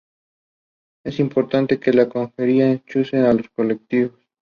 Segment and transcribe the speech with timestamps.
[1.05, 4.13] Es importante que la consejería escuche a los colectivos